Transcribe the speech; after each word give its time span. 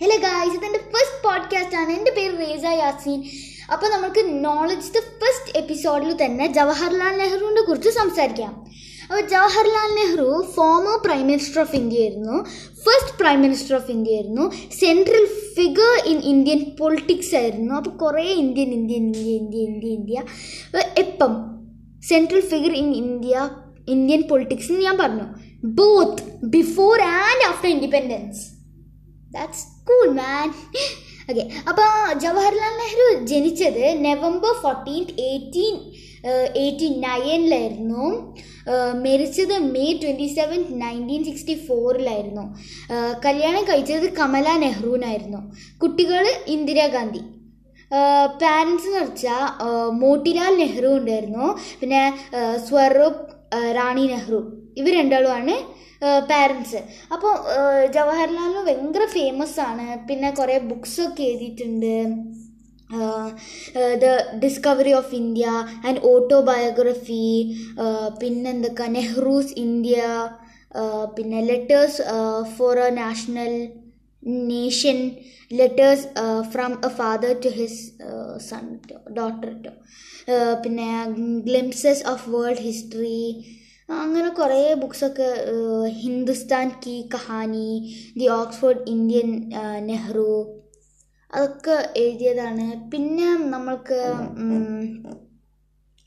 Hello 0.00 0.16
guys 0.16 0.54
ഇതെന്റെ 0.54 0.78
first 0.78 1.24
podcast 1.24 1.76
ആണ്. 1.76 1.90
എന്റെ 1.90 2.10
പേര് 2.10 2.38
റേസ 2.38 2.64
യാസീൻ. 2.64 3.22
അപ്പോൾ 3.72 3.88
നമുക്ക് 3.90 4.44
നോളജ് 4.44 4.92
ദ 4.92 4.98
ഫസ്റ്റ് 4.98 5.58
എപ്പിസോഡിൽ 5.58 6.24
തന്നെ 6.24 6.46
ജവഹർലാൽ 6.46 7.18
നെഹ്റുവിനെ 7.18 7.62
കുറിച്ച് 7.62 7.88
സംസാരിക്കാം. 7.88 8.66
അപ്പോൾ 9.02 9.20
Jawaharlal 9.20 9.94
Nehru 9.94 10.52
former 10.56 11.06
prime 11.06 11.26
minister 11.26 11.60
of 11.60 11.76
India 11.76 12.00
ആയിരുന്നു. 12.00 12.44
First 12.72 13.18
prime 13.18 13.42
minister 13.42 13.74
of 13.74 13.90
India 13.90 14.14
ആയിരുന്നു. 14.14 14.52
Central 14.80 15.24
figure 15.56 16.02
in 16.06 16.18
Indian 16.18 16.76
politics 16.80 17.34
ആയിരുന്നു. 17.34 17.74
അപ്പോൾ 17.74 17.90
കുറേ 17.90 18.22
Indian 18.22 18.68
Indian 18.68 19.02
India 19.04 19.20
India 19.20 19.58
India 19.58 19.88
India 19.88 20.22
എപ്പം 20.98 21.32
central 22.08 22.40
figure 22.40 22.72
in 22.72 22.96
India 22.96 23.50
Indian 23.88 24.22
politics 24.22 24.72
എന്ന് 24.72 24.84
ഞാൻ 24.84 24.98
പറഞ്ഞു. 24.98 25.24
Both 25.64 26.22
before 26.44 27.00
and 27.00 27.48
after 27.48 27.70
independence 27.70 28.44
that's 29.34 29.75
man 30.18 30.48
okay 31.30 31.44
അപ്പോൾ 31.70 31.88
ജവഹർലാൽ 32.22 32.74
നെഹ്റു 32.82 33.06
ജനിച്ചത് 33.30 33.84
നവംബർ 34.06 34.52
ഫോർട്ടീൻ 34.64 35.04
എയ്റ്റീൻ 35.30 35.76
എയ്റ്റി 36.62 36.88
നയനിലായിരുന്നു 37.04 38.04
മരിച്ചത് 39.04 39.54
May 39.74 39.92
twenty 40.02 40.26
seven 40.38 40.60
nineteen 40.82 41.22
sixty 41.28 41.54
ഫോറിലായിരുന്നു 41.66 42.44
കല്യാണം 43.26 43.62
കഴിച്ചത് 43.64 44.06
കമല 44.18 44.48
നെഹ്റുവിനായിരുന്നു. 44.64 45.40
കുട്ടികൾ 45.82 46.24
ഇന്ദിരാഗാന്ധി 46.54 47.22
പാരൻസ് 48.40 48.88
എന്ന് 48.88 49.02
വെച്ചാൽ 49.02 49.44
മോട്ടിലാൽ 50.02 50.52
നെഹ്റു 50.62 50.88
ഉണ്ടായിരുന്നു. 50.98 51.46
പിന്നെ 51.80 52.02
സ്വരൂപ് 52.68 53.22
റാണി 53.78 54.04
നെഹ്റു. 54.12 54.40
ഇവർ 54.80 54.92
രണ്ടാളുമാണ് 55.00 55.56
പാരൻസ് 56.30 56.80
അപ്പോൾ 57.14 57.32
ജവഹർലാൽ 57.94 58.54
ഭയങ്കര 58.66 59.04
ഫേമസ് 59.18 59.58
ആണ്. 59.68 59.86
പിന്നെ 60.08 60.30
കുറേ 60.38 60.56
ബുക്സൊക്കെ 60.70 61.22
എഴുതിയിട്ടുണ്ട്. 61.30 61.94
The 64.02 64.06
discovery 64.42 64.92
of 64.98 65.14
India 65.20 65.46
and 65.86 66.02
autobiography 66.10 67.24
പിന്നെന്തൊക്കെ 68.20 68.86
നെഹ്റൂസ് 68.98 69.54
ഇന്ത്യ 69.64 69.96
പിന്നെ 71.16 71.40
letters 71.50 72.02
for 72.56 72.78
a 72.86 72.88
national 73.02 73.54
nation 74.22 74.98
letters 75.58 76.06
from 76.52 76.72
a 76.88 76.90
father 77.00 77.32
to 77.44 77.52
his 77.58 77.80
son 78.48 78.64
to 78.88 78.96
daughter 79.18 79.52
to 79.66 79.72
പിന്നെ 80.64 80.88
ഗ്ലിംസസ് 81.48 82.04
ഓഫ് 82.12 82.24
വേൾഡ് 82.34 82.64
ഹിസ്റ്ററി 82.68 83.20
അങ്ങനെ 83.88 84.28
കുറേ 84.38 84.62
ബുക്സൊക്കെ 84.82 85.28
Hindustan 86.02 86.68
ki 86.84 86.96
Kahani 87.14 87.68
the 88.20 88.26
Oxford 88.40 88.82
Indian 88.94 89.28
Nehru 89.90 90.30
അതൊക്കെ 91.32 91.76
എഴുതിയതാണ്. 92.02 92.66
പിന്നെ 92.92 93.28
നമ്മൾക്ക് 93.54 94.00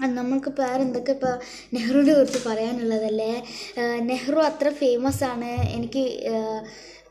നമ്മൾക്ക് 0.00 0.50
വേറെ 0.58 0.80
എന്തൊക്കെ 0.86 1.12
ഇപ്പോൾ 1.16 1.34
നെഹ്റുവിനെ 1.74 2.14
കുറിച്ച് 2.16 2.40
പറയാനുള്ളതല്ലേ? 2.48 3.32
നെഹ്റു 4.10 4.38
അത്ര 4.48 4.68
ഫേമസ് 4.80 5.22
ആണ്. 5.32 5.52
എനിക്ക് 5.76 6.02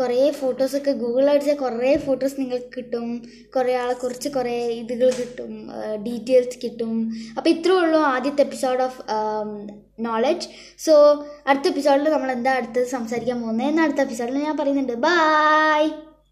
കുറേ 0.00 0.30
ഫോട്ടോസൊക്കെ 0.30 0.90
ഗൂഗിൾ 0.90 1.30
അടിച്ചാൽ 1.30 1.56
കുറേ 1.56 1.96
ഫോട്ടോസ് 1.96 2.36
നിങ്ങൾക്ക് 2.38 2.70
കിട്ടും. 2.76 3.08
കുറേ 3.56 3.72
ആളെക്കുറിച്ച് 3.74 4.28
കുറേ 4.28 4.54
ഇതുകൾ 4.66 5.10
കിട്ടും. 5.10 5.52
ഡീറ്റെയിൽസ് 6.06 6.58
കിട്ടും. 6.64 7.12
അപ്പോൾ 7.36 7.50
ഇത്രേ 7.50 7.74
ഉള്ളൂ 7.74 8.00
ആദ്യത്തെ 8.00 8.42
എപ്പിസോഡ് 8.42 8.82
ഓഫ് 8.82 9.02
നോളജ് 10.00 10.48
സോ 10.78 10.94
അടുത്ത 11.46 11.66
എപ്പിസോഡിൽ 11.66 12.08
നമ്മൾ 12.08 12.32
എന്താ 12.32 12.52
അടുത്തത് 12.52 12.86
സംസാരിക്കാൻ 12.86 13.42
പോകുന്നത് 13.42 13.66
എന്ന 13.66 13.82
അടുത്ത 13.82 14.00
എപ്പിസോഡിൽ 14.00 14.38
ഞാൻ 14.38 14.56
പറയുന്നുണ്ട്. 14.56 14.92
ബായ് 14.92 15.90